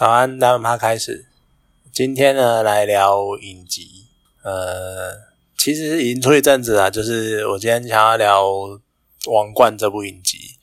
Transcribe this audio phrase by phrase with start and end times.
[0.00, 1.26] 早安，大家开始。
[1.92, 4.06] 今天呢，来聊影集。
[4.42, 5.12] 呃，
[5.58, 8.46] 其实已经出一阵子了，就是我今天想要聊
[9.30, 10.56] 《王冠》这部影集。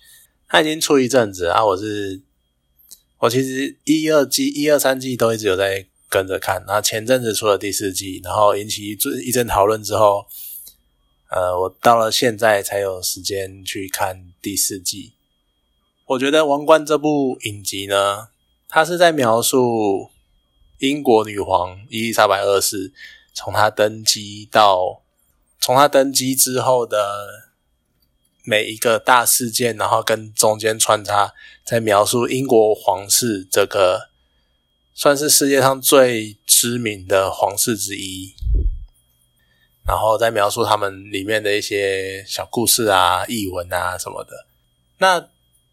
[0.47, 2.19] 它已经出一阵子啊，我是
[3.19, 6.63] 我其实一二季、一二三季都一直有在跟着看。
[6.65, 10.25] 那前阵子出了第四季，然后引起一一阵讨论之后，
[11.29, 15.13] 呃，我到了现在才有时间去看第四季。
[16.07, 18.29] 我觉得《王冠》这部影集呢。
[18.69, 20.11] 他是在描述
[20.79, 22.91] 英国女皇伊丽莎白二世
[23.33, 25.01] 从她登基到
[25.59, 27.49] 从她登基之后的
[28.43, 31.33] 每一个大事件，然后跟中间穿插，
[31.63, 34.09] 在描述英国皇室这个
[34.93, 38.35] 算是世界上最知名的皇室之一，
[39.87, 44.45] 然后再描述他们里面的一些小故事啊、译文啊什么的。
[44.97, 45.29] 那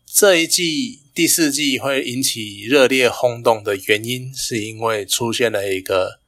[0.06, 1.03] 这一季。
[1.14, 6.18] 第四季会引起热烈轰动的原因，是因为出现了一个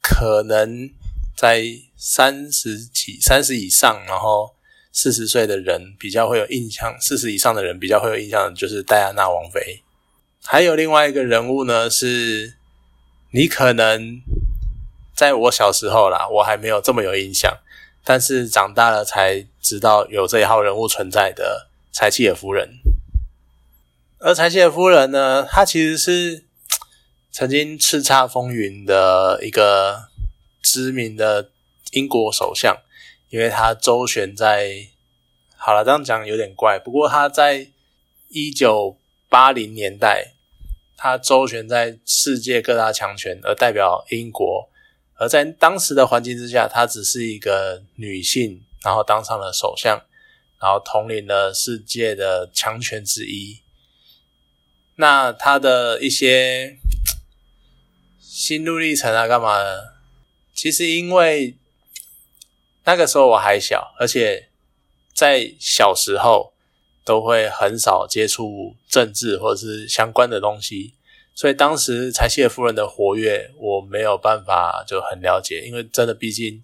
[0.00, 0.88] 可能
[1.36, 1.62] 在
[1.94, 4.54] 三十几、三十以上，然后
[4.90, 9.82] 四十岁的人比较会有印象，四十以上的人比较会有印象就是戴安娜王妃。
[10.42, 12.54] 还有另外一个人物呢，是
[13.32, 14.22] 你可能
[15.14, 17.58] 在我小时候啦，我还没有这么有印象，
[18.02, 22.80] 但是长大了才知道有这一号人物存在的柴契尔夫人。
[24.22, 26.44] 而柴契尔夫人呢，她其实是
[27.32, 30.08] 曾经叱咤风云的一个
[30.62, 31.50] 知名的
[31.92, 32.76] 英国首相，
[33.30, 34.88] 因为她周旋在……
[35.56, 37.68] 好了，这样讲有点怪，不过她在
[38.28, 38.98] 一九
[39.30, 40.34] 八零年代，
[40.98, 44.68] 她周旋在世界各大强权，而代表英国，
[45.14, 50.02] 而在当时的环境之下，她只是一个女性，然后当上了首相，
[50.60, 53.62] 然后统领了世界的强权之一。
[55.00, 56.76] 那他的一些
[58.20, 59.94] 心路历程啊，干嘛的？
[60.54, 61.56] 其实因为
[62.84, 64.50] 那个时候我还小，而且
[65.14, 66.52] 在小时候
[67.02, 70.92] 都会很少接触政治或者是相关的东西，
[71.34, 76.62] 所以当时柴契尔夫人的活跃，我没有办法就很了解，因为真的毕竟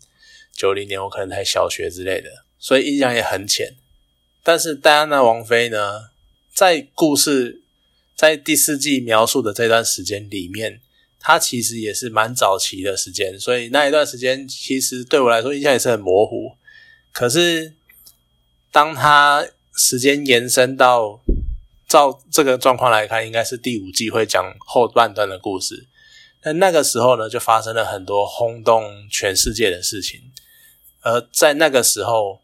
[0.53, 3.76] 九零年我可能才小学之类的，所以印象也很浅。
[4.42, 6.10] 但是戴安娜王妃呢，
[6.53, 7.62] 在故事。
[8.16, 10.81] 在第四季描述的这段时间里面，
[11.21, 16.56] 它其实也是蛮早期的时间，所以那一段时间其实对我来说印象也是很模糊。
[17.12, 17.75] 可是，
[18.72, 21.21] 当它时间延伸到
[21.87, 25.87] 照这个状况来看，应该是第五季会讲后半段的故事。
[26.43, 30.33] 那那个时候呢，就发生了很多轰动全世界的事情。
[31.03, 32.41] 而在那个时候，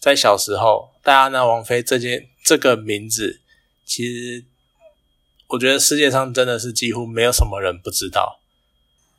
[0.00, 3.40] 在小时候，戴安娜王妃这件这个名字，
[3.86, 4.44] 其实。
[5.54, 8.40] 我觉得世界上真的是几乎没有什么人不知道，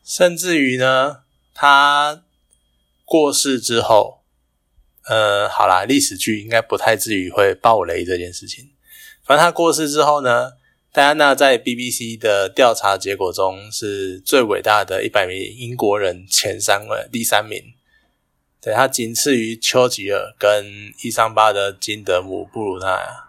[0.04, 1.24] 甚至于呢，
[1.54, 2.24] 他
[3.06, 4.22] 过世之后，
[5.08, 8.72] 呃，好啦，历史剧应该不太至于会爆雷这件事情。
[9.24, 10.54] 反正他过世之后呢，
[10.92, 17.74] 戴安娜在 BBC 的调查结果中是最伟大的一百名英国人前三位，第三名，
[18.62, 20.66] 对他仅次于丘吉尔跟
[21.04, 23.25] 伊桑巴的金德姆布鲁纳。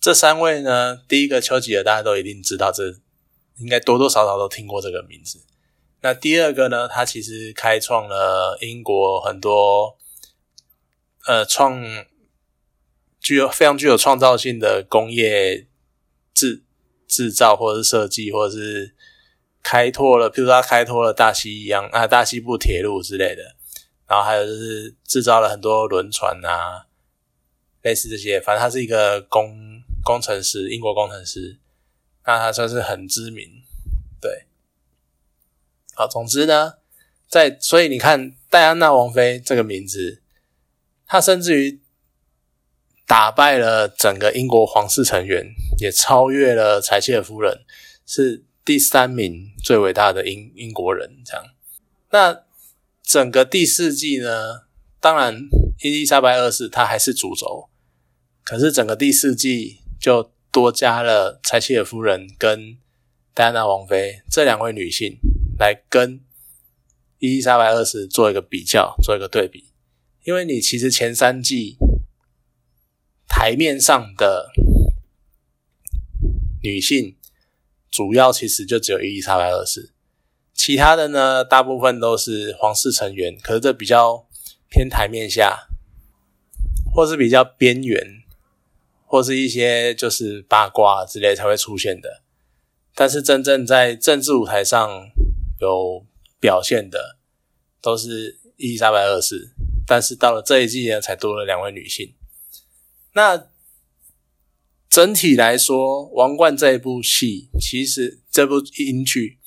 [0.00, 2.84] 这三位呢，第一个丘吉尔大家都一定知道，这
[3.58, 5.40] 应该多多少少都听过这个名字。
[6.00, 9.98] 那第二个呢，他其实开创了英国很多
[11.26, 11.84] 呃创
[13.20, 15.66] 具有非常具有创造性的工业
[16.32, 16.62] 制
[17.06, 18.94] 制造或者是设计，或者是
[19.62, 23.42] 开拓了，比如说他开拓了大西洋啊大西部铁路之类的，
[24.08, 26.86] 然后还有就是制造了很多轮船啊，
[27.82, 29.82] 类似这些，反正他是一个工。
[30.02, 31.58] 工程师，英国工程师，
[32.26, 33.62] 那他算是很知名，
[34.20, 34.46] 对。
[35.94, 36.74] 好，总之呢，
[37.28, 40.22] 在所以你看戴安娜王妃这个名字，
[41.04, 41.80] 她甚至于
[43.06, 47.64] 打败了整个英国皇室成员，也超越了柴契尔夫人，
[48.06, 51.22] 是第三名最伟大的英英国人。
[51.24, 51.44] 这样，
[52.10, 52.44] 那
[53.02, 54.62] 整个第四季呢，
[55.00, 55.36] 当然
[55.82, 57.68] 伊丽莎白二世她还是主轴，
[58.44, 59.79] 可是整个第四季。
[60.00, 62.78] 就多加了柴契尔夫人跟
[63.34, 65.18] 戴安娜王妃这两位女性
[65.58, 66.20] 来跟
[67.18, 69.66] 伊丽莎白二世做一个比较，做一个对比。
[70.24, 71.76] 因为你其实前三季
[73.28, 74.50] 台面上的
[76.62, 77.16] 女性
[77.90, 79.92] 主要其实就只有伊丽莎白二世，
[80.54, 84.26] 其他的呢大部分都是皇室成员，可是这比较
[84.68, 85.68] 偏台面下，
[86.94, 88.22] 或是比较边缘。
[89.10, 92.22] 或是一些就是八卦之类才会出现的，
[92.94, 94.88] 但是真正在政治舞台上
[95.60, 96.06] 有
[96.38, 97.18] 表现的
[97.82, 99.50] 都是伊丽莎白二世，
[99.84, 102.14] 但是到了这一季呢，才多了两位女性。
[103.14, 103.48] 那
[104.88, 109.40] 整体来说，《王冠》这一部戏，其实这部英剧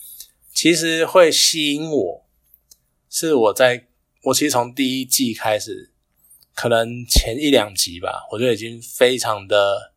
[0.51, 2.25] 其实会吸引我，
[3.10, 3.88] 是我在
[4.24, 5.92] 我其实从第一季开始，
[6.55, 9.91] 可能前一两集吧，我就已经非常的。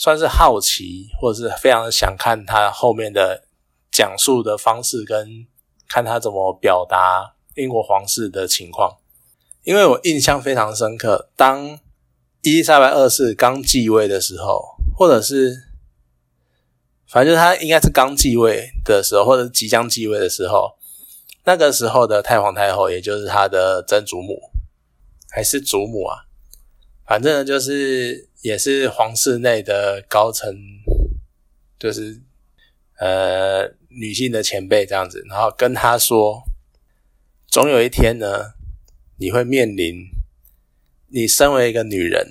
[0.00, 3.42] 算是好奇，或者是非常想看他后面的
[3.90, 5.44] 讲述的方式，跟
[5.88, 8.98] 看他怎么表达英国皇室的情况。
[9.64, 11.80] 因为我印象非常深刻，当
[12.42, 15.64] 伊丽莎白二世刚继位的时候，或者是
[17.08, 20.76] 反正就是他应该是刚继位的时候，或者即将继位的时候，
[21.42, 24.38] 那个时候的太皇太后，也就是他的曾祖母
[25.30, 26.26] 还是祖母啊，
[27.06, 28.26] 反正就是。
[28.40, 30.56] 也是皇室内的高层，
[31.76, 32.22] 就是
[33.00, 36.44] 呃女性的前辈这样子，然后跟他说，
[37.48, 38.54] 总有一天呢，
[39.16, 40.06] 你会面临，
[41.08, 42.28] 你身为一个女人，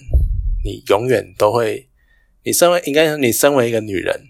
[0.64, 1.90] 你永远都会，
[2.44, 4.30] 你身为应该说你身为一个女人，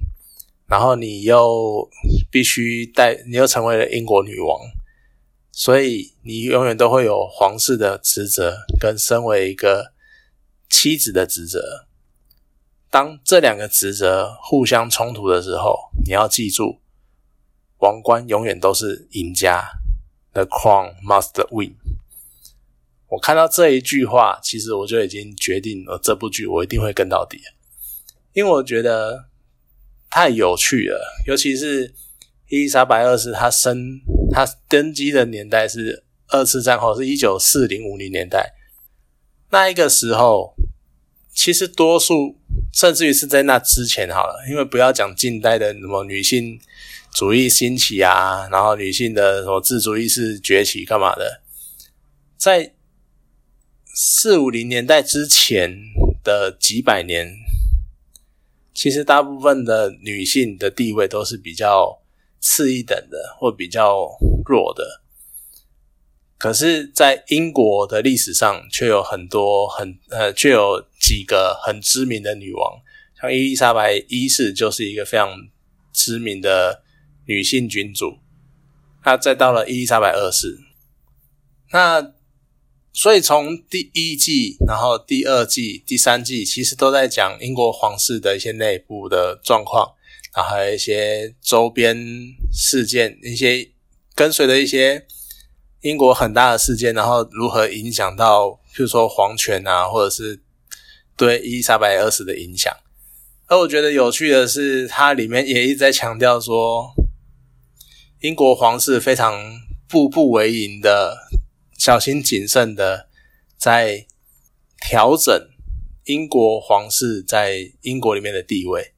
[0.66, 1.88] 然后你又
[2.32, 4.60] 必须带，你又成为了英国女王，
[5.58, 9.94] 所以你永远都会有皇室的职责，跟身为一个。
[10.70, 11.88] 妻子的职责，
[12.92, 16.82] 当这两个职责互相冲突的时候，你要记住，
[17.78, 19.66] 王冠永远都是赢家。
[20.34, 21.76] The crown must win。
[23.08, 27.40] 我看到这一句话，其实我就已经决定了这部剧我一定会跟到底，
[28.34, 29.30] 因为我觉得
[30.10, 31.00] 太有趣了。
[31.26, 31.96] 尤其是
[32.50, 34.00] 伊丽莎白二世，她生
[34.32, 38.54] 她登基的年代是二次战后，是一九四零五零年代，
[39.52, 40.54] 那一个时候。
[41.40, 42.36] 其实多数，
[42.74, 46.60] 甚至于是在那之前好了，因为不要讲近代的什么女性
[47.14, 51.44] 主义兴起啊，然后女性的什么自主意识崛起干嘛的，
[52.36, 52.74] 在
[53.94, 55.78] 四五零年代之前
[56.24, 57.32] 的几百年，
[58.74, 62.02] 其实大部分的女性的地位都是比较
[62.40, 65.02] 次一等的，或比较弱的。
[66.38, 72.80] 可是，在英国的历史上，却有很多很呃，却有几个很知名的女王，
[73.20, 75.30] 像伊丽莎白一世就是一个非常
[75.92, 76.84] 知名的
[77.26, 78.20] 女性君主。
[79.04, 80.60] 那再到了伊丽莎白二世，
[81.72, 82.14] 那
[82.94, 89.94] 所以从第一季，然后第二季、第三季，其实都在讲英国皇室的一些内部的状况，
[90.38, 91.98] 然后还有一些周边
[92.54, 93.72] 事件，一些
[94.14, 95.08] 跟随的一些。
[95.82, 100.42] 英国很大的事件，然后如何影响到，譬如说皇权啊，或者是
[101.16, 102.76] 对伊丽莎白二世的影响。
[103.46, 106.92] 而我觉得有趣的是，它里面也一直在强调说，
[108.22, 109.40] 英国皇室非常
[109.88, 111.16] 步步为营的、
[111.78, 113.08] 小心谨慎的
[113.56, 114.08] 在
[114.82, 115.32] 调整
[116.06, 118.94] 英国皇室在英国里面的地位，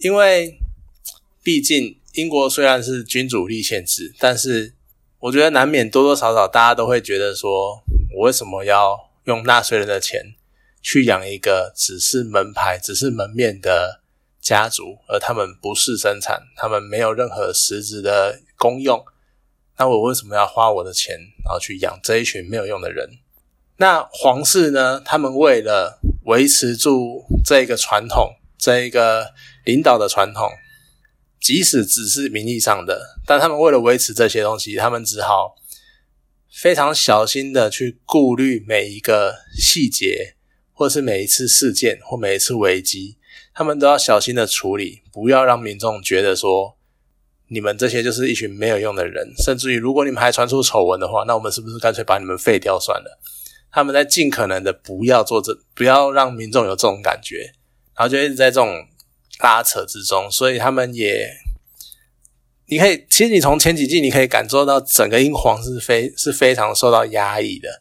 [0.00, 0.58] 因为
[1.42, 4.74] 毕竟英国虽然是君主立宪制，但是。
[5.22, 7.82] 我觉得难免多多少少，大家都会觉得说，
[8.16, 10.32] 我为什么要用纳税人的钱
[10.80, 14.00] 去养一个只是门牌、只是门面的
[14.40, 19.04] 家族，而他们不是生产，他们没有任何实质的功用？
[19.76, 21.14] 那我为什么要花我的钱，
[21.44, 23.06] 然后去养这一群没有用的人？
[23.76, 25.02] 那皇室呢？
[25.04, 29.32] 他们为了维持住这个传统，这一个
[29.64, 30.50] 领导的传统。
[31.40, 35.56] 即使只是名义上的，但他们为了维持这些东西，他们只好
[36.52, 40.36] 非常小心的去顾虑每一个细节，
[40.74, 43.16] 或是每一次事件或每一次危机，
[43.54, 46.76] 他们都要小心的处理，不要让民众觉得说
[47.48, 53.18] 你们这些就是一群没有用的人，甚至于如果你们还传出丑闻的话，那我们是不是干脆把你们废掉算了？
[53.72, 57.54] 他们在尽可能的不要做这，不要让民众有这种感觉，
[57.96, 58.86] 然后就一直在这种。
[59.42, 61.26] 拉扯之中，所以他们也，
[62.66, 67.80] 你可以，其实你从前几季你可以感受到整个英皇是非是非常受到压抑的，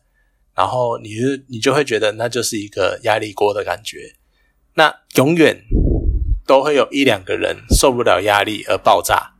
[0.55, 4.15] 然后你就你就会觉得那就是一个压力锅的感觉，
[4.75, 5.65] 那永远
[6.47, 9.33] 都会有一两个人受不了压力而爆炸，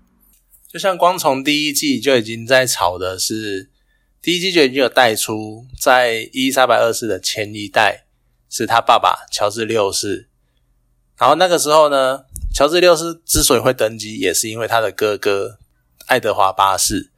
[0.68, 3.70] 就像光从第一季就已经在吵的是，
[4.22, 8.04] 第一季就已经有带出，在伊丽莎白二世的前一代
[8.50, 10.26] 是他爸爸乔治六世。
[11.20, 12.24] 然后那个时候呢，
[12.54, 15.60] 乔治六世之所以会登基，也是因为他的哥哥
[16.08, 17.12] 爱德华八世，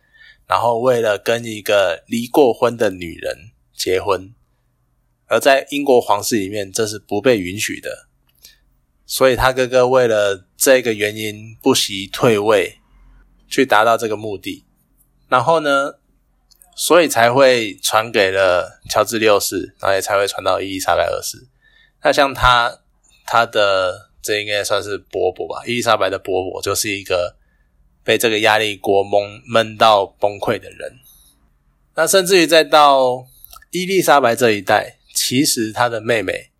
[0.47, 4.33] 然后为了跟一个离过婚的女人结婚，
[5.27, 8.07] 而在英国皇室里面这是不被允许的，
[9.05, 12.79] 所以他哥哥为了这个原因不惜退位，
[13.47, 14.65] 去达到这个目的。
[15.29, 15.93] 然后呢，
[16.75, 21.47] 所以才会传给了乔治六世，然后也才会传到伊丽莎白二世。
[22.03, 22.80] 那像他，
[23.31, 25.63] 他的这应该算是伯伯吧？
[25.65, 27.37] 伊丽莎白的伯伯就是一个
[28.03, 30.99] 被这个压力锅蒙闷到崩溃的人。
[31.95, 33.25] 那甚至于再到
[33.69, 36.51] 伊丽莎白这一代，其实她的妹妹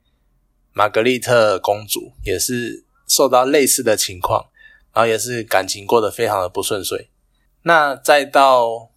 [0.72, 4.46] 玛格丽特公主也是受到类似的情况，
[4.94, 7.10] 然后也是感情过得非常的不顺遂。
[7.64, 8.90] 那再到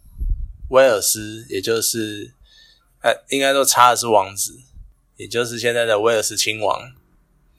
[0.69, 2.35] 威尔斯，也就是
[3.01, 4.61] 呃，应该说查尔斯王子，
[5.17, 6.93] 也就是现在的威尔斯亲王，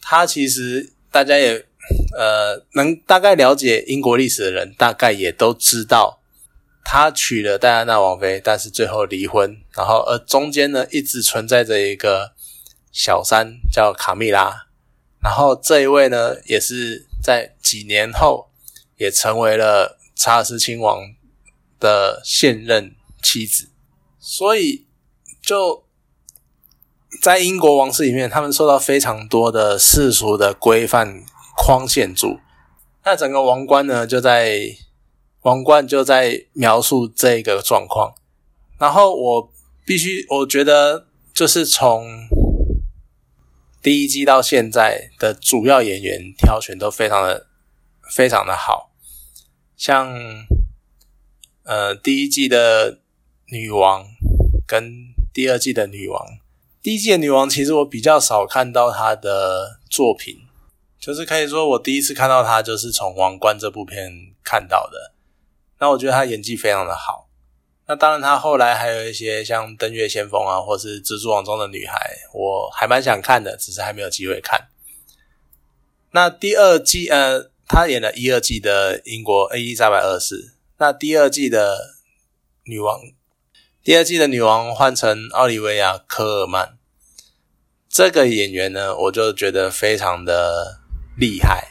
[0.08, 1.66] 他其实大家也
[2.16, 6.22] 呃能大概了解英国历史的人，大概也都知道。
[6.84, 12.34] 他娶了戴安娜王妃，但是最后离婚，然后而中间呢一直存在着一个
[12.92, 14.68] 小三叫卡蜜拉，
[15.24, 18.52] 然后这一位呢也是在几年后
[18.98, 21.02] 也成为了查尔斯亲王
[21.80, 23.70] 的现任妻子，
[24.20, 24.86] 所以
[25.42, 25.85] 就
[27.22, 31.24] 在英国王室里面，他们受到非常多的世俗的规范
[31.58, 32.40] 框限住，
[33.04, 34.78] 那整个王冠呢就在。
[35.42, 38.16] 王冠就在描述这个状况，
[38.80, 39.54] 然后我
[39.86, 41.06] 必须，我觉得
[41.36, 42.04] 就是从
[43.80, 47.46] 第一季到现在的主要演员挑选都非常的
[48.10, 48.90] 非常的好，
[49.78, 50.12] 像
[51.62, 53.02] 呃第一季的
[53.52, 54.04] 女王
[54.66, 56.26] 跟第二季的女王，
[56.86, 60.36] 第一季的女王其实我比较少看到她的作品，
[61.00, 64.12] 就是可以说我第一次看到她就是从《王冠》这部片
[64.44, 65.12] 看到的。
[65.80, 67.28] 那我觉得她演技非常的好。
[67.88, 71.98] 那当然，她后来还有一些像《登月先锋》啊，或是《蜘蛛网中的女孩》，
[72.38, 74.68] 我还蛮想看的，只是还没有机会看。
[76.12, 80.54] 那第二季，呃，她演了一二季的英国伊丽莎白二世。
[80.78, 81.96] 那第二季的
[82.66, 83.00] 女王，
[83.84, 86.75] 第二季的女王换成奥利维亚·科尔曼，
[87.96, 90.82] 这个演员呢，我就觉得非常的
[91.18, 91.70] 厉害。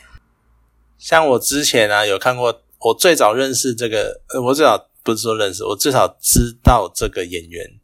[0.97, 2.63] 像我之前啊，有看过。
[2.81, 7.79] 我最早认识这个，呃，我最早不是说认识，我至少知道这个演员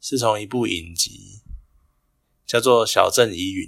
[0.00, 1.42] 是从一部影集
[2.46, 3.66] 叫做《小镇疑云》，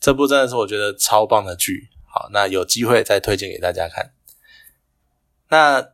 [0.00, 1.88] 这部真的是我觉得超棒的剧。
[2.06, 4.12] 好，那有机会再推荐给大家看。
[5.48, 5.90] 那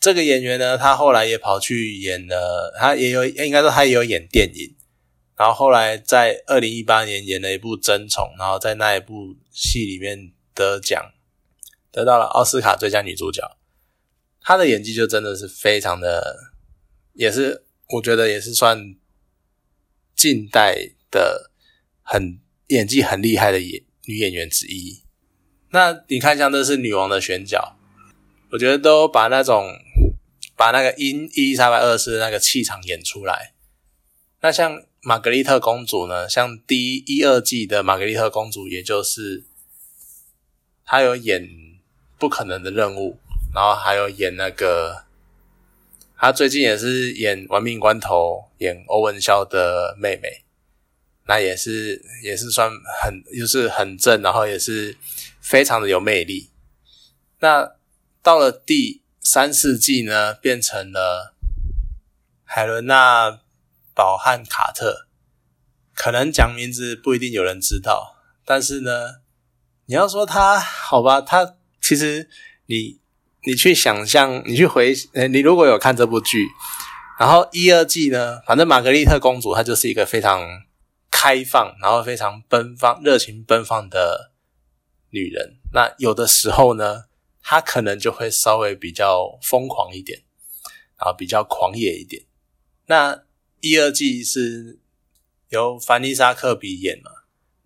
[0.00, 4.76] 这个演员呢，他后来也跑去演了，他也有应该说他也有演电影，
[5.38, 11.12] 然后后来在二零一八年演了一部《争宠》，然后在那一部戏里面得奖。
[11.90, 13.56] 得到了奥斯卡最佳女主角，
[14.42, 16.52] 她的演技就真的是非常的，
[17.14, 18.94] 也是我觉得也是算
[20.14, 21.50] 近代的
[22.02, 25.02] 很演技很厉害的演女演员之一。
[25.70, 27.76] 那你看，像这是女王的选角，
[28.50, 29.66] 我觉得都把那种
[30.54, 33.54] 把那个英伊丽莎白二世那个气场演出来。
[34.42, 36.28] 那像玛格丽特公主呢？
[36.28, 39.44] 像第一二季的玛格丽特公主，也就是
[40.84, 41.66] 她有演。
[42.20, 43.16] 不可能的任务，
[43.54, 45.04] 然后还有演那个，
[46.16, 50.42] 他最近也是演《玩命关头》，演欧文肖的妹妹，
[51.28, 54.98] 那也是也是算很就是很正，然后也是
[55.40, 56.50] 非常的有魅力。
[57.38, 57.76] 那
[58.20, 61.36] 到了第三四季呢，变成了
[62.42, 63.30] 海伦娜·
[63.98, 65.08] 保汉卡特，
[65.92, 68.14] 可能讲名字不一定有人知道，
[68.44, 69.16] 但是呢，
[69.86, 71.56] 你要说他好吧，他。
[71.80, 72.28] 其实
[72.66, 73.00] 你
[73.44, 74.94] 你去想象，你去回，
[75.32, 76.46] 你如果有看这部剧，
[77.18, 80.46] 然后一二季呢，反正玛格丽特公主她就是一个非常
[81.10, 84.32] 开放，然后非常奔放、热情奔放的
[85.10, 85.56] 女人。
[85.72, 87.04] 那有的时候呢，
[87.42, 90.22] 她可能就会稍微比较疯狂一点，
[90.98, 92.24] 然后比较狂野一点。
[92.86, 93.22] 那
[93.60, 94.78] 一二季是
[95.48, 97.10] 由凡妮莎科比演嘛？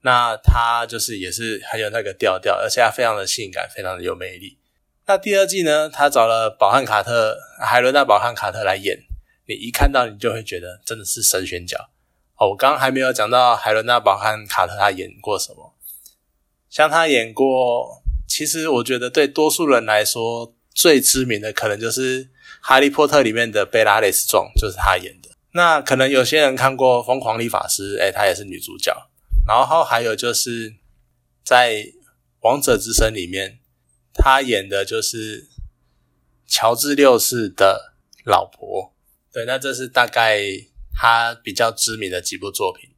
[0.02, 4.58] 那她就是也是很有那个调调，而且她非常的性感，非常的有魅力。
[5.06, 8.98] 那第二季呢，她找了宝汉卡特，海伦娜·宝汉卡特来演，
[9.46, 11.90] 你一看到你就会觉得真的是神选角
[12.36, 12.50] 哦。
[12.50, 15.74] 我刚刚还没有讲到海伦娜·宝汉卡特她演过什么，
[16.70, 22.24] 像她演过，其实我觉得对多数人来说最知名的可能就是
[22.60, 25.21] 《哈利波特》里面的贝拉雷斯壮，就是她演的。
[25.52, 29.10] 那可能有些人看过《疯狂理发师》，诶，她也是女主角。
[29.46, 30.74] 然后还有就是
[31.44, 31.74] 在
[32.40, 33.58] 《王者之声》里面，
[34.14, 35.48] 她演的就是
[36.46, 37.94] 乔治六世的
[38.24, 38.94] 老婆。
[39.32, 40.40] 对，那这是大概
[40.94, 42.90] 他比较知名的几部作品。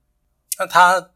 [0.58, 1.10] 那他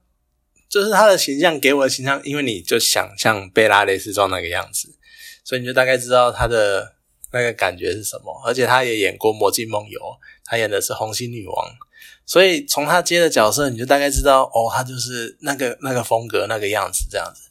[0.69, 4.97] 就是他的形象给我的形象，因为你就想象贝拉雷斯装那个样子，
[5.45, 6.97] 所以你就大概知道他的
[7.33, 8.43] 那个感觉是什么。
[8.47, 10.01] 而且他也演过《魔镜梦游》，
[10.49, 11.77] 她演的是红心女王，
[12.25, 17.43] 所以从她接的角色，你就大概知道哦，她就是那个那个风格那个样子这样子。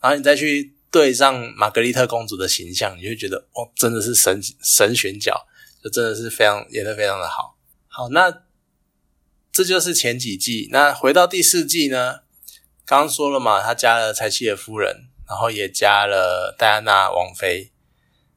[0.00, 5.46] 然后你再去对上玛格丽特公主的形象，你就觉得哦，真的是神神选角，
[5.82, 7.56] 就真的是非常演的非常的好。
[7.88, 8.42] 好，那
[9.50, 10.68] 这就是前几季。
[10.70, 12.20] 那回到第四季呢？
[12.84, 17.72] 刚刚说了嘛，他加了柴契尔夫人，然后也加了戴安娜王妃。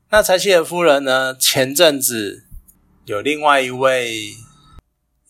[0.10, 1.36] 那柴契尔夫人呢？
[1.40, 2.48] 前阵子
[3.10, 4.36] 有另外一位，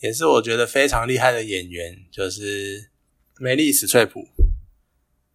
[0.02, 2.90] 也是我觉得非常厉害的演员，就是
[3.38, 4.28] 梅丽史翠普。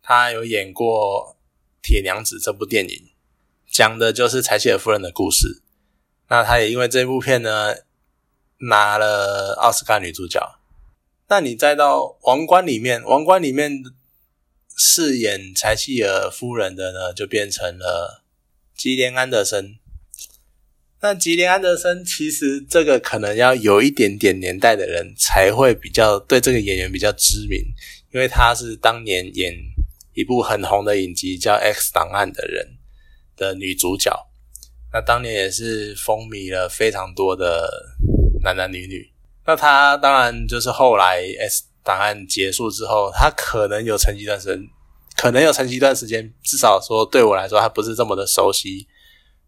[0.03, 1.39] 她有演过
[1.83, 3.09] 《铁娘子》这部电影，
[3.67, 5.63] 讲的就是柴契尔夫人的故事。
[6.29, 7.77] 那她也因为这部片呢，
[8.69, 10.59] 拿了奥斯卡女主角。
[11.29, 13.83] 那你再到《王冠》里面，《王冠》里面
[14.77, 18.23] 饰演柴契尔夫人的呢，就变成了
[18.77, 19.79] 吉莲安德森。
[21.05, 27.61] 那吉林安德森其实这个可能要有一点点年代的人才会比较对这个演员比较知名，
[28.11, 29.53] 因为他是当年演
[30.15, 32.79] 一部很红的影集叫《X 档案》的人
[33.37, 34.11] 的女主角。
[34.95, 37.69] 那当年也是风靡了非常多的
[38.43, 39.13] 男男女女。
[39.47, 44.67] 那他当然就是后来 S 档案结束之后，他可能有沉寂一段时间，
[45.19, 46.33] 可能有沉寂一段时间。
[46.43, 48.89] 至少说对我来说，他不是这么的熟悉。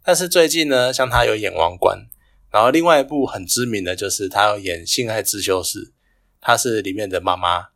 [0.06, 1.98] 但是最近呢，像他有演《王冠》，
[2.52, 5.86] 然后另外一部很知名的就是他有演《性爱自修室》，
[6.40, 7.70] 他是里面的妈妈。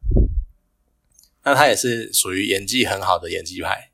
[1.43, 3.91] 那他也是属于演技很好的演技派。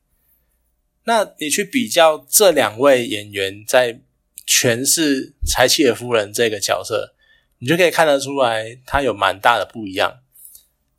[1.05, 4.03] 那你去比较这两位演员在
[4.47, 7.15] 诠释柴契尔夫人这个角色。
[7.59, 10.19] 你就可以看得出来，他有蛮大的不一样。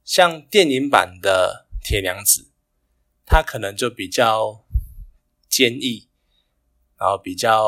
[0.03, 2.48] 像电影版的铁娘子，
[3.27, 4.65] 她可能就比较
[5.48, 6.06] 坚毅，
[7.00, 7.63] 然后比较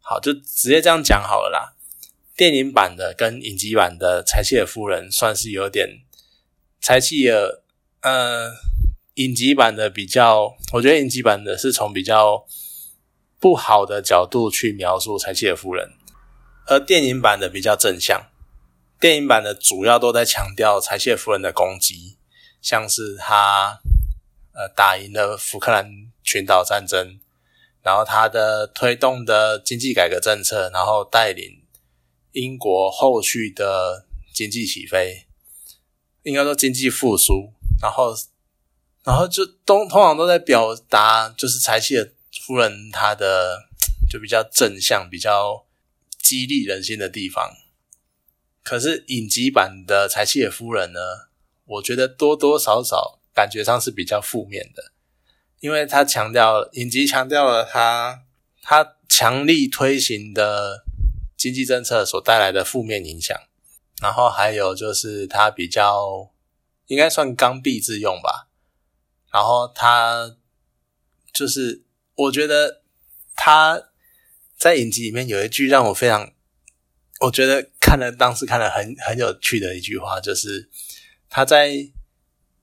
[0.00, 1.74] 好，就直接这样讲好了啦。
[2.36, 6.02] 电影版的跟影集版的柴契尔夫人算是有点
[6.80, 7.62] 柴契尔，
[8.02, 8.52] 呃，
[9.14, 12.46] 影集版的比较，我觉得影集版的是从比较
[13.40, 15.94] 不好的角度去描述柴契尔夫人。
[16.66, 18.26] 而电影版的比较正向，
[19.00, 22.18] 电影版的主要都在强调柴契尔夫人的攻击，
[22.60, 23.80] 像是他
[24.52, 25.90] 呃打赢了福克兰
[26.26, 27.18] 群岛战争，
[27.82, 31.62] 然后他的推动的经济改革政策，然后带领
[32.32, 35.26] 英国后续的经济起飞，
[36.24, 38.14] 应该说经济复苏，然后
[39.04, 42.10] 然后就通通常都在表达就是柴契尔
[42.44, 43.68] 夫人她的
[44.10, 45.64] 就比较正向，比较。
[46.18, 47.56] 激励人心的地方，
[48.64, 50.98] 可是影集版的柴契尔夫人呢？
[51.66, 54.90] 我觉得多多少少感觉上是比较负面的，
[55.60, 58.22] 因为他强调影集强调了他
[58.62, 60.84] 他强力推行的
[61.36, 63.36] 经济政策所带来的负面影响，
[64.00, 66.30] 然后还有就是他比较
[66.86, 68.48] 应该算刚愎自用吧，
[69.32, 70.36] 然后他
[71.32, 72.82] 就是我觉得
[73.34, 73.82] 他。
[74.58, 76.32] 在影集里面有一句让我非常，
[77.20, 80.70] 我觉得看了当时看了很很有趣的一句话，就是
[81.28, 81.90] 他在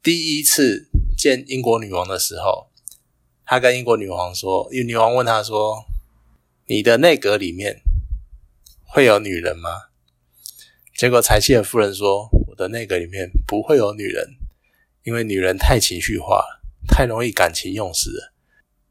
[0.02, 2.72] 第一次见英国女王的时候，
[3.46, 5.86] 他跟英国女王说，因为女王问他说
[6.68, 7.82] ：“你的内阁里面
[8.84, 9.70] 会有女人吗？”
[10.98, 14.36] 结果柴契尔夫人说：“我的内阁里面不会有女人，
[15.04, 16.44] 因为女人太情绪化，
[16.88, 18.34] 太容易感情用事了。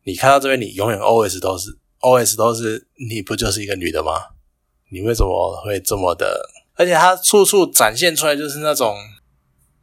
[0.04, 4.12] 你看到这边，你永远 always 都是。” always 都是你不就是一个女的吗？
[4.90, 6.50] 你为什么会这么的？
[6.74, 8.96] 而且他处处展现出来就是那种，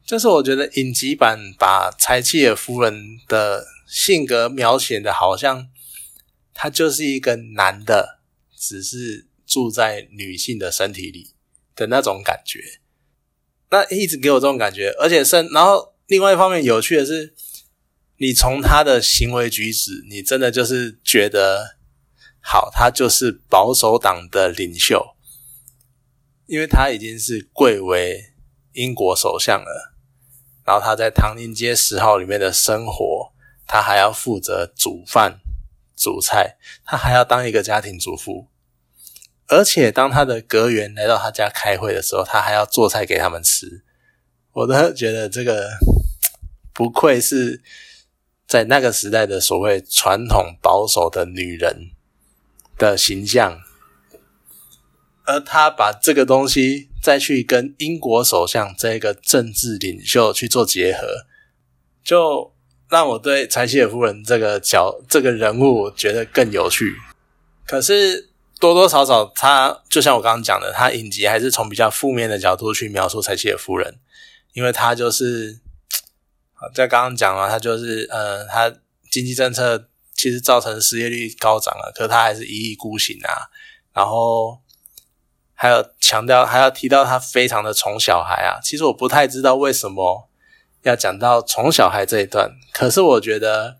[0.06, 2.94] 就是我觉得影集版把柴契尔夫人
[3.30, 5.70] 的性格描写的好像
[6.54, 8.20] 他就是一个男的，
[8.56, 11.34] 只是住在女性的身体里
[11.76, 12.80] 的那种感觉。
[13.72, 17.34] 那一直给我这种感觉，而且是然后另外一方面有趣的是，
[18.18, 21.80] 你从他的行为举止，你真的就是觉得。
[22.42, 25.18] 好，他就是保守党的领袖，
[26.48, 28.34] 因为他已经是贵为
[28.72, 29.94] 英国首相了。
[30.66, 33.19] 然后他在唐宁街十号里面的生活，
[33.70, 35.40] 他还要负责煮饭、
[35.96, 38.50] 煮菜，他还要当一个家庭主妇。
[39.48, 43.86] 而且当他的阁员来到他家开会的时候，他还要做菜给他们吃。
[44.52, 45.70] 我都觉得这个
[46.74, 47.62] 不愧是
[48.46, 51.92] 在那个时代的所谓传统保守的女人。
[52.80, 53.60] 的形象，
[55.26, 61.26] 而他把这个东西再去跟英国首相这个政治领袖去做结合，
[62.02, 62.54] 就
[62.90, 66.96] 让我对柴契尔夫人这个角这个人物觉得更有趣。
[67.66, 74.00] 可是多多少少，他就像我刚刚讲的，他影集还是从比较负面的角度去描述柴契尔夫人，
[74.54, 75.60] 因为他就是
[76.74, 78.70] 在刚刚讲了，他就是呃，他
[79.10, 83.48] 经济政策其实造成失业率高涨了，可他还是一意孤行啊，
[83.94, 84.60] 然后。
[85.62, 88.64] 还有强调，还要提到他非常的宠小孩啊。
[88.64, 90.29] 其实我不太知道为什么
[90.84, 93.78] 要讲到宠小孩这一段，可是我觉得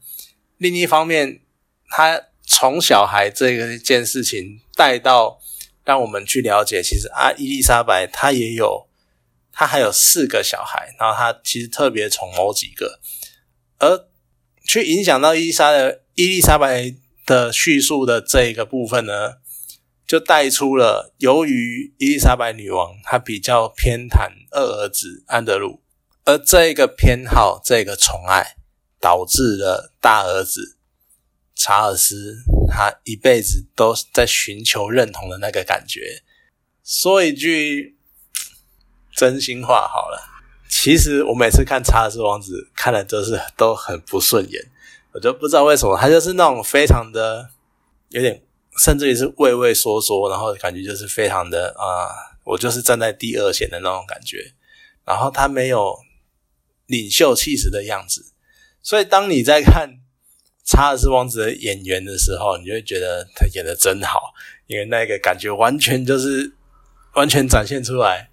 [0.58, 1.42] 另一方面，
[1.90, 5.40] 他宠小孩这个件事情带到
[5.86, 8.88] 让我们去了解，其实啊，伊丽莎白她也有，
[9.52, 13.00] 她还有四个小孩，然后她其实特别宠某几个，
[13.80, 14.08] 而
[14.68, 16.94] 去影响到伊丽莎的伊丽莎白
[17.26, 19.36] 的叙述的这一个部分呢？
[20.06, 25.84] 就带出了，由于伊丽莎白女王她比较偏袒二儿子安德鲁，
[26.26, 28.56] 而这个偏好、这个宠爱，
[29.00, 30.78] 导致了大儿子
[31.56, 36.24] 查尔斯他一辈子都在寻求认同的那个感觉。
[36.84, 37.98] 说一句
[39.16, 40.22] 真心话好了，
[40.70, 44.70] 其实我每次看查尔斯王子，看的都是都很不顺眼，
[45.14, 47.50] 我就不知道为什么，他就是那种非常的
[48.10, 48.44] 有点。
[48.78, 52.08] 甚至于是畏畏缩缩，然后感觉就是非常的啊，
[52.46, 54.54] 我就是站在第二线的那种感觉。
[55.04, 56.00] 然后他没有
[56.90, 58.34] 领袖气质的样子，
[58.82, 60.00] 所以当你在看
[60.66, 64.34] 查尔斯王子的演员的时候，你就会觉得他演的真好，
[64.66, 66.52] 因为那个感觉完全就是
[67.14, 68.32] 完全展现出来，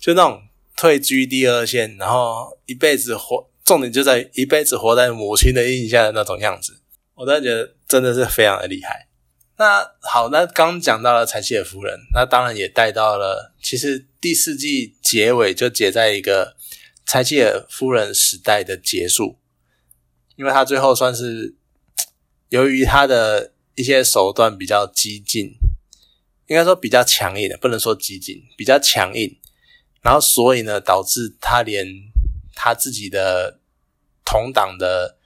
[0.00, 0.42] 就那种
[0.76, 6.80] 退居第二线，然后一辈子活，重点就在一辈子活在母亲的印象的那种样子。
[7.14, 9.06] 我真的觉得真的是非常的厉害。
[9.58, 16.56] 那好，那刚讲到了柴契尔夫人，那当然也带到了，其实第四季结尾就结在一个
[17.06, 19.38] 柴契尔夫人时代的结束，
[20.36, 21.54] 因为他最后算是
[22.48, 25.54] 由于他的一些手段比较激进，
[26.46, 29.38] 应该说比较强硬的，不能说激进，比较强硬，
[30.00, 31.86] 然后所以呢，导致他连
[32.54, 33.60] 他自己的
[34.24, 35.18] 同党的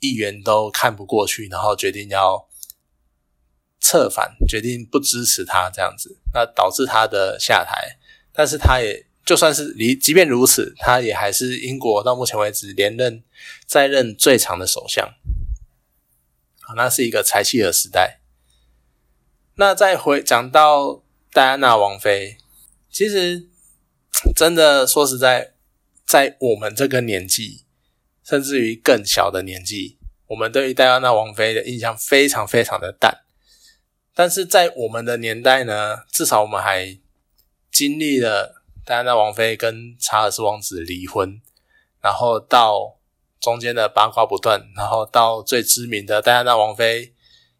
[0.00, 2.46] 议员都看不过去，然后决定要。
[3.80, 7.96] 策反，决定不支持他这样子，那导致他的下台。
[8.32, 13.22] 但是他也就算是离，即便如此，他也还是英国到目前为止连任
[13.66, 15.06] 在任最长的首相。
[16.62, 18.20] 好，那是一个柴契尔时代。
[19.56, 22.38] 那再回讲到戴安娜王妃，
[22.90, 23.48] 其实
[24.34, 25.52] 真的说实在，
[26.06, 27.66] 在我们这个年纪，
[28.24, 33.26] 甚至于更小的年纪，我们对于戴安娜王妃的印象非常非常的淡。
[34.14, 36.98] 但是在我们的年代呢，至少我们还
[37.70, 38.57] 经历了
[38.88, 41.42] 戴安娜王妃跟查尔斯王子离婚，
[42.00, 42.96] 然后到
[43.38, 47.12] 中间的八卦不断，然后到最知名的戴安娜王妃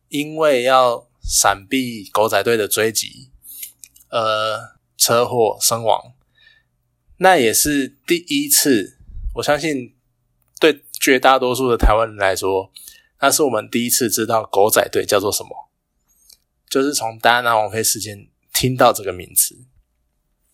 [0.09, 3.31] 因为要闪避狗仔队的追击，
[4.09, 6.15] 呃，车祸身亡。
[7.19, 8.97] 那也是第一次，
[9.35, 9.95] 我相信
[10.59, 12.73] 对绝大多数的台湾人来说，
[13.21, 15.69] 那是我们第一次知道狗仔队叫做什么。
[16.71, 19.68] 就是从戴安娜王妃事件听到这个名词，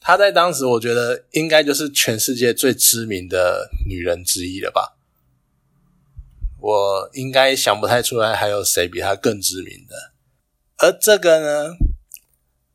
[0.06, 4.98] 她在当时我觉得应该就是全世界最知名的女人之一了吧。
[6.60, 10.12] 我应该想不太出来还有谁比她更知名的。
[10.76, 11.76] 而这个呢，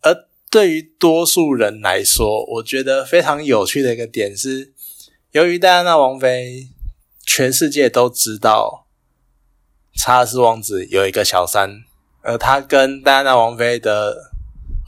[0.02, 4.74] 而对于多数人来说，我觉得非常有趣的一个点是，
[5.32, 6.70] 由于戴安娜王妃
[7.24, 8.88] 全世界都知道
[9.94, 11.84] 查尔斯王子有一个小三。
[12.22, 14.32] 而他跟戴安娜王妃的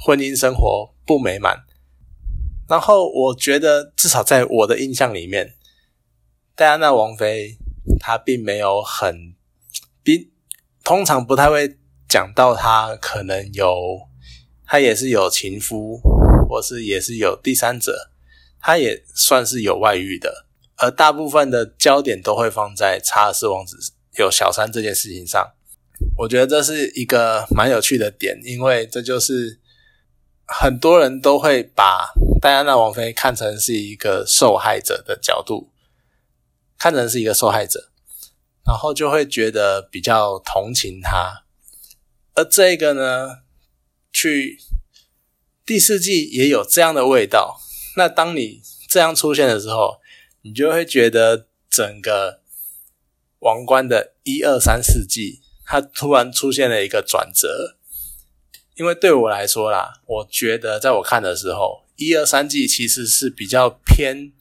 [0.04, 1.63] 婚姻生活不美满，
[2.72, 5.56] 然后我觉得至少在我的印象里面，
[6.56, 7.58] 戴安娜王妃
[8.00, 9.36] 她并没有很，
[10.02, 10.32] 比
[10.82, 11.76] 通常不太会
[12.08, 14.08] 讲到她可能有，
[14.66, 16.00] 她也是有情夫，
[16.48, 18.10] 或是也是有第三者，
[18.62, 20.46] 她也算是有外遇的，
[20.78, 23.78] 而大部分的焦点都会放在查尔斯王子
[24.18, 25.46] 有小三这件事情上。
[26.18, 29.60] 我觉得这是一个蛮有趣的点，因为这就是
[30.54, 35.72] 很多人都会把戴安娜王妃看成是一个受害者的角度，
[36.78, 37.90] 看成是一个受害者，
[38.66, 41.46] 然后就会觉得比较同情她。
[42.34, 43.40] 而这个呢，
[44.12, 44.60] 去
[45.66, 47.62] 第四季也有这样的味道。
[47.96, 50.02] 那当你这样出现的时候，
[50.42, 52.42] 你就会觉得整个
[53.40, 55.42] 王冠的一二三四季。
[55.64, 57.78] 它突然出现了一个转折，
[58.76, 64.32] 因为对我来说啦，我觉得在我看的时候，一二三季其实是比较偏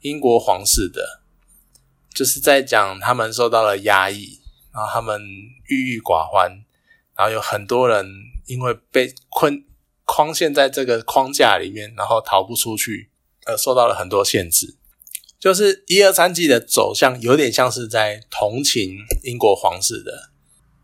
[0.00, 1.20] 英国皇室的，
[2.12, 4.40] 就是在讲他们受到了压抑，
[4.72, 5.20] 然后他们
[5.68, 6.64] 郁郁寡欢，
[7.16, 8.06] 然后有很多人
[8.46, 9.64] 因为被困
[10.04, 13.10] 框陷在这个框架里面，然后逃不出去，
[13.46, 14.76] 而受到了很多限制。
[15.38, 20.30] 就是一二三季的走向有点像是在同情英国皇室的，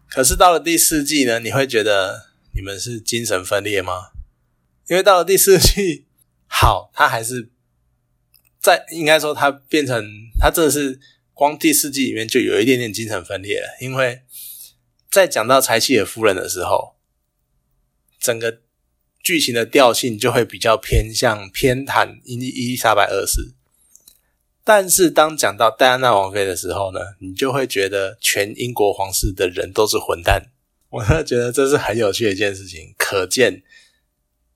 [0.09, 4.11] 可是到了第四季呢，你会觉得你们是精神分裂吗？
[4.89, 6.07] 因为到了第四季，
[6.47, 7.51] 好，他还是
[8.61, 10.05] 在应该说他变成
[10.39, 10.99] 他真的是
[11.33, 14.23] 光第四季里面就有一点点精神分裂了，因为
[15.11, 16.97] 在讲到柴契尔夫人的时候，
[18.19, 18.61] 整个
[19.23, 23.55] 剧情的调性就会比较偏向偏袒伊伊丽莎白二世。
[24.63, 30.51] 但是当讲到戴安娜王妃的时候呢，你就会觉得全英国皇室的人都是混蛋。
[30.90, 33.62] 我真的觉得这是很有趣的一件事情，可见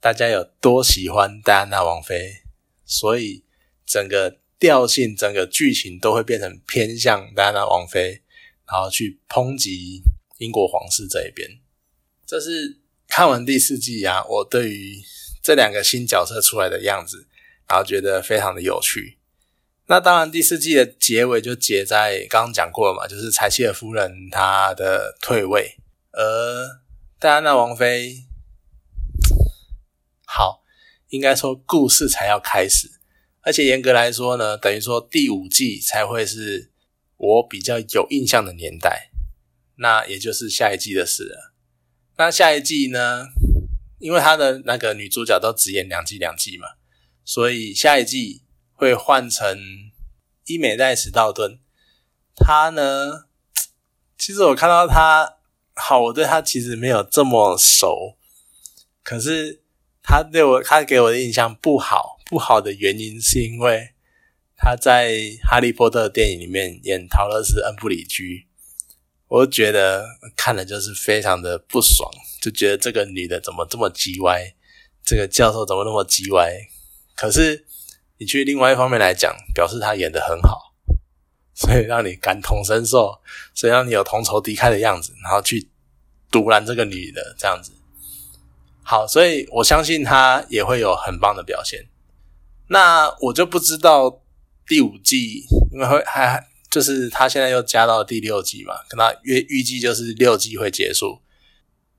[0.00, 2.42] 大家有多喜欢戴安娜王妃，
[2.84, 3.44] 所以
[3.86, 8.22] 整个调性、整个剧情都会变成偏向戴安娜王妃，
[8.66, 10.02] 然后去抨击
[10.38, 11.60] 英国皇室这一边。
[12.26, 15.00] 这是看完第四季啊，我对于
[15.42, 17.28] 这两个新角色出来的样子，
[17.68, 19.18] 然后觉得非常的有趣。
[19.86, 25.76] 那当然，第四季的结尾就结在刚刚讲过了嘛，就是柴契尔夫人她的退位，
[26.16, 26.80] 而
[27.18, 28.26] 戴安娜王妃，
[30.26, 30.62] 好，
[31.08, 33.00] 应该说故事才要开始，
[33.42, 36.70] 而且严格来说呢，等于说第五季才会是
[37.16, 39.10] 我比较有印象的年代，
[39.76, 41.52] 那也就是下一季的事了。
[42.16, 43.26] 那下一季呢，
[43.98, 46.68] 因为他的那个女主角都只演两季两季嘛，
[47.24, 48.42] 所以下一季。
[48.76, 49.56] 会换成
[50.46, 51.60] 伊美奈史道顿，
[52.34, 53.28] 他呢？
[54.18, 55.36] 其实我看到他，
[55.74, 58.16] 好，我对他其实没有这么熟，
[59.02, 59.60] 可是
[60.02, 62.18] 他对我，他给我的印象不好。
[62.24, 63.90] 不好的原因是因为
[64.56, 65.10] 他在
[65.42, 68.46] 《哈利波特》电影里面演陶乐斯恩布里居，
[69.28, 70.06] 我觉得
[70.36, 72.10] 看了就是非常的不爽，
[72.40, 74.54] 就觉得这个女的怎么这么叽歪，
[75.04, 76.50] 这个教授怎么那么叽歪？
[77.14, 77.66] 可是。
[78.16, 80.72] 你去另外一方面来讲，表示他演的很好，
[81.54, 83.20] 所以让你感同身受，
[83.54, 85.68] 所以让你有同仇敌忾的样子，然后去
[86.30, 87.72] 独揽这个女的这样子。
[88.82, 91.86] 好，所以我相信他也会有很棒的表现。
[92.68, 94.22] 那我就不知道
[94.66, 101.20] 第五季，因为会还就是他现在又加到第六季嘛，跟他预预计就是六季会结束。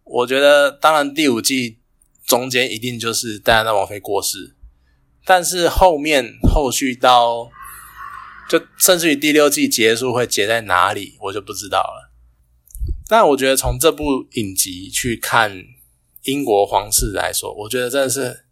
[0.04, 1.80] 我觉得，当然第五季
[2.26, 4.56] 中间一定就是戴安娜王妃过世。
[5.26, 7.50] 但是后面后续到
[8.50, 12.14] 就甚至于第六季结束会结在哪里，我就不知道了。
[13.08, 15.64] 但我觉得从这部影集去看
[16.24, 18.46] 英国皇室来说，我觉得真的是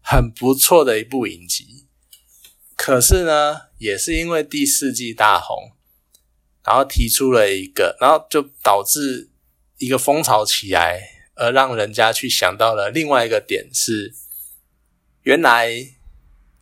[0.00, 1.86] 很不错的一部影集。
[2.76, 5.72] 可是呢，也是因为第四季大红，
[6.64, 9.30] 然后提出了一个，然后就导致
[9.78, 11.00] 一个风潮起来，
[11.34, 14.14] 而让人家去想到了另外一个点是。
[15.22, 15.68] 原来，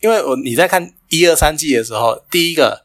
[0.01, 2.85] 因为我你在看一二三季的时候，第一个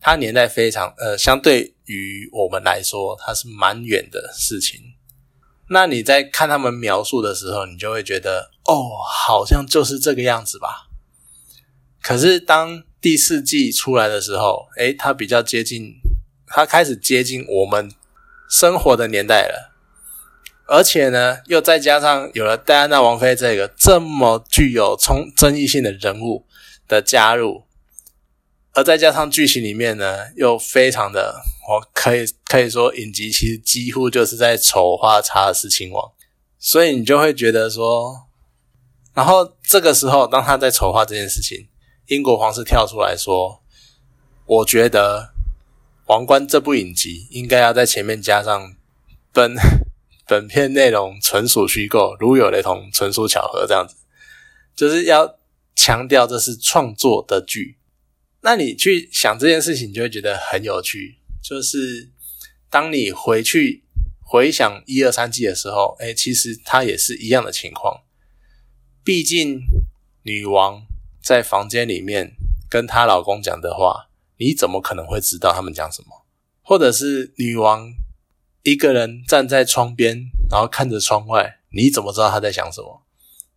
[0.00, 4.80] 它年代非常呃，相对于我们来说，它是蛮远的事情。
[5.70, 10.88] 那你在看他们描述的时候，你就会觉得哦，好像就是这个样子吧。
[12.02, 15.94] 可是当第四季出来的时候，诶，它比较接近，
[16.46, 17.90] 它开始接近我们
[18.50, 19.72] 生活的年代了。
[20.66, 26.46] 而且呢，又再加上有了戴安娜王妃这个这么具有冲争议性的人物
[26.86, 27.64] 的加入，
[28.72, 36.12] 而再加上剧情里面呢，又非常的，我可以可以说影集其实几乎就是在丑化查尔斯亲王，
[36.58, 38.26] 所以你就会觉得说，
[39.12, 41.68] 然后这个时候当他在丑化这件事情，
[42.06, 43.62] 英国皇室跳出来说，
[44.46, 45.32] 我觉得
[46.12, 48.74] 《王冠》这部影集应该要在前面加上
[49.32, 49.54] 本。
[50.26, 53.66] 本片内容纯属虚构，如有雷同，纯属巧合。
[53.66, 53.94] 这样子，
[54.74, 55.36] 就是要
[55.74, 57.78] 强调这是创作的剧。
[58.42, 61.18] 那你去想这件事情，就会觉得很有趣。
[61.42, 62.10] 就是
[62.68, 63.84] 当你回去
[64.22, 68.02] 回想一二三季的时候，哎，其实它也是一样的情况。
[69.02, 69.60] 毕竟
[70.22, 70.86] 女王
[71.22, 72.32] 在房间里面
[72.68, 74.08] 跟她老公讲的话，
[74.38, 76.24] 你怎么可能会知道他们讲什么？
[76.62, 77.92] 或者是女王？
[78.62, 83.02] 一个人站在窗边，然后看着窗外，你怎么知道她在想什么？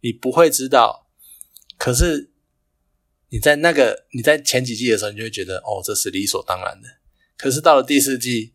[0.02, 1.07] 你不会知道。
[1.78, 2.32] 可是
[3.30, 6.90] 你在那个你在前几季的时候，你就会觉得哦，这是理所当然的。
[7.38, 8.54] 可是到了第四季，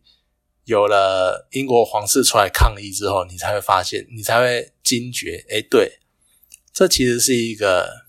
[0.65, 5.99] 有了英国皇室出来抗议之后，你才会发现，你才会惊觉，哎，对，
[6.73, 8.05] 这其实是一个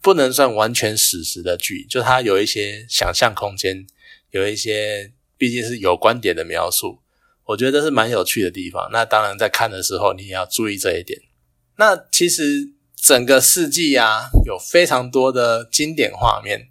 [0.00, 3.86] 不能算完全史实的剧，就它有一些想象空间，
[4.30, 7.00] 有一些毕竟是有观点的描述，
[7.44, 8.88] 我觉得是蛮有趣的地方。
[8.92, 11.20] 那当然，在看的时候你也要注意这一点。
[11.76, 16.68] 那其实整个世纪啊，有非常多的经典画面，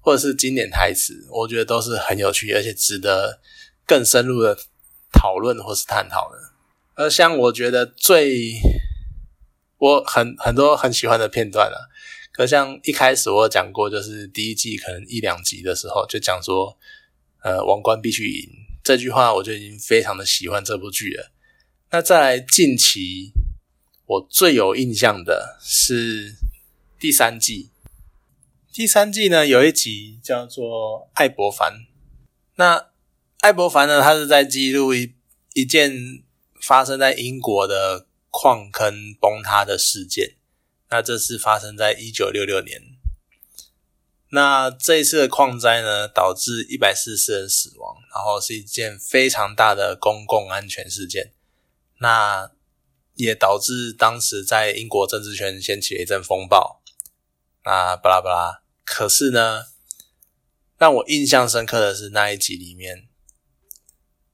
[0.00, 3.40] 或者是经典台词，我觉得都是很有趣，而且值得
[3.84, 4.56] 更深入的
[5.12, 6.38] 讨论或是探讨的。
[6.94, 8.52] 而像我觉得最
[9.78, 11.90] 我很很多很喜欢的片段啊，
[12.32, 16.78] 可像一开始我有讲过，就是第一季可能一两集的时候就讲说，
[17.42, 18.48] 呃，王冠必须赢
[18.84, 21.32] 这句话，我就已经非常的喜欢这部剧了。
[21.90, 23.32] 那在近期
[24.06, 26.34] 我最有印象的是
[26.98, 27.70] 第三季，
[28.72, 31.86] 第三季呢有一集叫做艾伯凡，
[32.56, 32.90] 那
[33.40, 35.14] 艾伯凡呢，他是在记录一
[35.54, 36.22] 一件
[36.60, 38.06] 发生在英国的。
[38.36, 40.34] 矿坑崩塌的事件，
[40.90, 42.82] 那这是发生在一九六六年。
[44.30, 51.32] 那这一次的矿灾呢，导致一百四十四人死亡，然后是一件非常大的公共安全事件。
[52.00, 52.50] 那
[53.14, 56.82] 也导致当时在英国政治圈掀起了一阵风暴。
[57.64, 59.64] 那巴拉巴拉，可是呢，
[60.78, 63.08] 让我印象深刻的是那一集里面，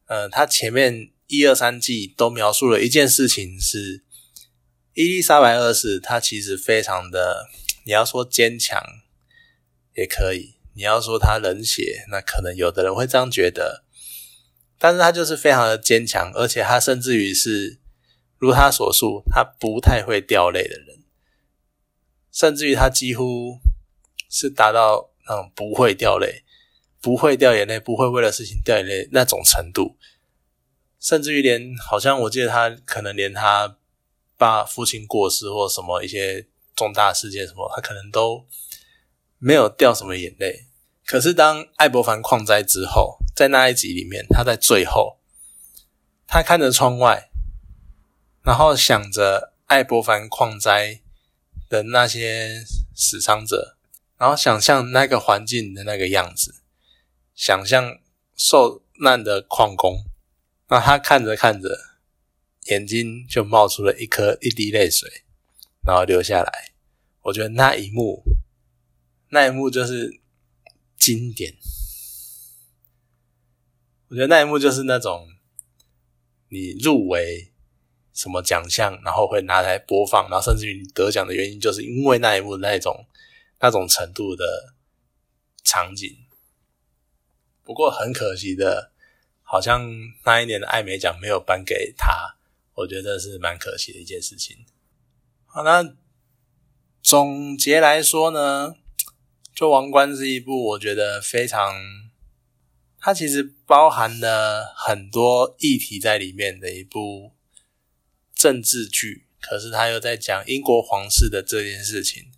[0.07, 1.13] 呃，他前面。
[1.33, 4.03] 一二三季都描述了一件事情，是
[4.95, 7.47] 伊丽莎白二世，她其实非常的，
[7.87, 8.83] 你要说坚强
[9.95, 13.85] 也可以，你要说她冷血，那可能有的人会这样觉得，
[14.77, 17.79] 但是她就是非常的坚强，而且她甚至于是
[18.41, 21.05] 如他所述，他不太会掉泪的人，
[22.33, 23.61] 甚至于他几乎
[24.31, 26.43] 是达到那种不会掉泪、
[27.03, 29.99] 不会掉眼泪、不会为了事情掉眼泪那种程度。
[30.99, 33.77] 甚至于连好像我记得他可能连他
[34.37, 38.47] 爸父亲过世或什么一些重大事件什么，他可能都
[39.39, 40.67] 没有掉什么眼泪。
[41.07, 45.19] 可是当艾伯凡矿灾之后，在那一集里面，他在最后，
[46.27, 47.30] 他看着窗外，
[48.43, 51.01] 然后想着艾伯凡矿灾
[51.69, 53.77] 的那些死伤者，
[54.17, 56.63] 然后想象那个环境的那个样子，
[57.35, 57.99] 想象
[58.35, 60.05] 受难的矿工。
[60.69, 61.69] 那他看着看着，
[62.67, 65.25] 眼睛就冒出了一颗一滴泪水，
[65.85, 66.73] 然后流下来。
[67.23, 68.23] 我觉得那一幕，
[69.29, 70.21] 那一幕就是
[70.97, 71.57] 经典。
[74.09, 75.29] 我觉得那一幕就是那种
[76.49, 77.50] 你入围
[78.21, 83.07] 什么奖项，然后会拿来播放，然后甚至于得奖的原因，就是因为那一幕那种
[83.61, 84.45] 那种程度的
[85.65, 86.15] 场景。
[87.65, 88.91] 不过很可惜的。
[89.53, 89.91] 好像
[90.25, 92.37] 那一年的艾美奖没有颁给他，
[92.73, 94.65] 我觉得是蛮可惜的一件事情。
[95.45, 95.97] 好，那
[97.03, 98.77] 总结来说呢，
[99.53, 101.75] 就《王冠》这一部，我觉得非常，
[103.01, 107.33] 它其实包含了很多议题在里面的一部
[108.41, 112.31] 政治剧，可是他又在讲英国皇室的这件事情。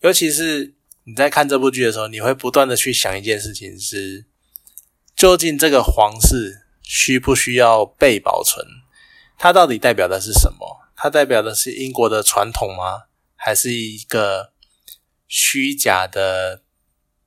[0.00, 4.26] 尤其是你在看这部剧的时候，你会不断的去想一件事情是。
[5.16, 8.64] 究竟这个皇室需不需要被保存？
[9.36, 10.92] 它到底代表的是什么？
[10.94, 13.06] 它代表的是英国的传统吗？
[13.34, 14.52] 还是一个
[15.26, 16.62] 虚假的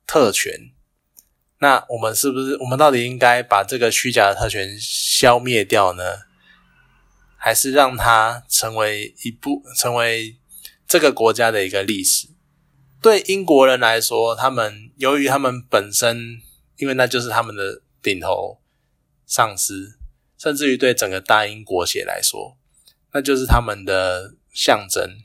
[0.06, 0.72] 特权？
[1.58, 6.02] 那我们是不是我们到底应该把这个虚假的特权消灭掉呢？
[7.42, 10.38] 还是让它成为一部成为
[10.86, 12.28] 这个国家的一个历史？
[13.02, 16.40] 对英国人来说，他们由于他们本身。
[16.78, 18.60] 因为那就是他们的顶头
[19.24, 20.00] 上司，
[20.36, 22.58] 甚至于对整个大英国血来说，
[23.12, 25.18] 那就是他们的象征。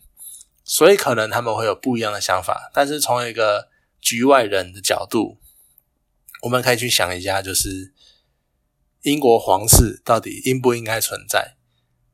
[0.64, 2.70] 所以可能他们会有不一样的想法。
[2.76, 5.40] 但是从一个局外人的角度，
[6.44, 7.92] 我们可以去想一下，就是
[9.02, 11.57] 英国皇室到底应不应该存在？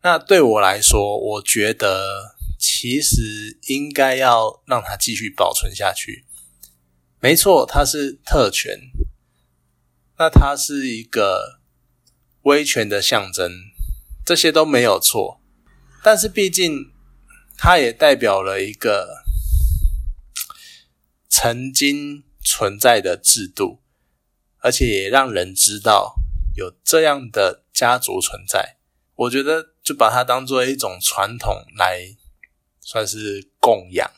[0.03, 6.25] 那对我来说，我觉得其实应该要让它继续保存下去。
[7.21, 8.77] 没错，它是特权。
[10.19, 11.61] 那它是一个
[12.41, 13.49] 威权的象征，
[14.25, 15.41] 这些都没有错。
[16.03, 16.91] 但是毕竟，
[17.57, 19.23] 它也代表了一个
[21.29, 23.79] 曾经存在的制度，
[24.59, 26.15] 而且也让人知道
[26.57, 28.75] 有这样的家族存在。
[29.15, 32.15] 我觉得就把它当做一种传统来
[32.79, 34.09] 算是供养。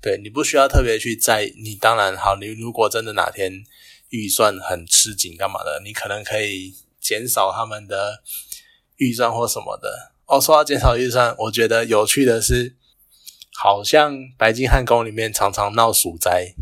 [0.00, 2.36] 对你不需要特别去在，你当然好。
[2.36, 3.64] 你如果真的哪天。
[4.10, 5.82] 预算很吃紧，干嘛的？
[5.84, 8.22] 你可能可以减少他们的
[8.98, 12.76] 预算或什么的哦，说到减少预算，我觉得有趣的是，
[13.52, 16.54] 好像白金汉宫里面常常闹鼠灾，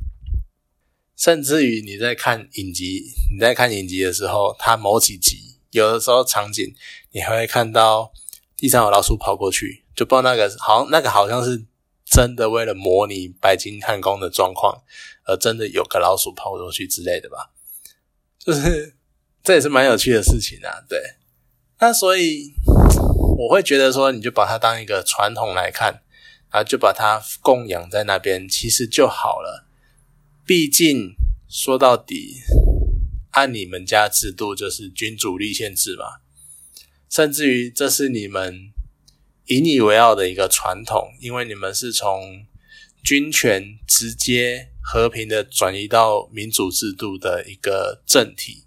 [1.14, 6.74] 甚至于你在看影集，你在看影集的时候，它某几集有的时候场景，
[7.10, 8.10] 你还会看到
[8.56, 11.64] 地上有老鼠跑过去，就不知道那个好像那个好像是
[12.04, 14.82] 真的为了模拟白金汉宫的状况，
[15.26, 17.50] 而真的有个老鼠跑过去之类的吧，
[18.38, 18.94] 就是
[19.42, 20.98] 这也是蛮有趣的事情啊，对，
[21.78, 22.54] 那所以。
[23.36, 26.02] 我会觉得说，你就把它当一个传统来看，
[26.50, 29.66] 啊，就把它供养在那边，其实就好了。
[30.46, 31.16] 毕竟
[31.48, 32.36] 说到底，
[33.34, 36.04] 按你们家制度就是君主立宪制嘛，
[37.08, 38.72] 甚至于这是你们
[39.46, 42.46] 引以为傲的一个传统，因为你们是从
[43.02, 48.64] 军权直接和平的转移到民主制度的一个政体，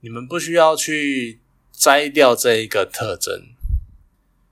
[0.00, 1.40] 你们不需要去
[1.72, 3.42] 摘掉这一个特征。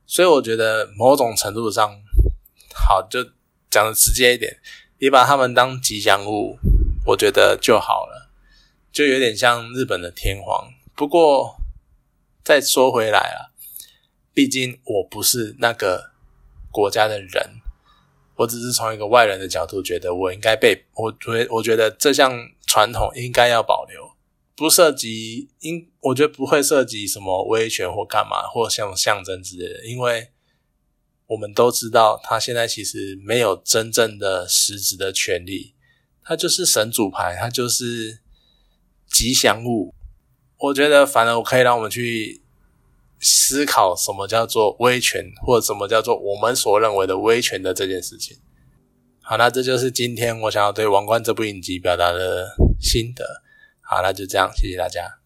[0.07, 2.01] 所以我觉得某种程度上，
[2.74, 3.24] 好就
[3.70, 4.59] 讲的直接一点，
[4.99, 6.59] 你把他们当吉祥物，
[7.07, 8.25] 我觉得就好了，
[8.97, 10.72] 就有点像日本的天皇。
[10.94, 11.61] 不过
[12.42, 13.53] 再说回来啊，
[14.32, 16.12] 毕竟我不是那个
[16.70, 17.61] 国家的人，
[18.36, 24.16] 我只是从一个外人的角度觉得，我应该被我觉我觉得这项传统应该要保留。
[24.55, 30.30] 不涉及，应我觉得不会涉及什么威权或干嘛，或像象征之类的，因为
[31.26, 35.74] 我们都知道，他现在其实没有真正的实质的权利，
[36.22, 38.20] 他就是神主牌，他就是
[39.16, 39.94] 吉祥物。
[40.58, 42.42] 我觉得反而我可以让我们去
[43.18, 48.36] 思考什么叫做威权，或者什么叫做我们所认为的威权的这件事情。
[49.22, 53.42] 好，那这就是今天我想要对《王冠》这部影集表达的心得。
[53.80, 55.18] 好，那就这样，谢谢大家。